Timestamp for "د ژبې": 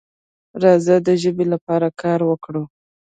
1.05-1.45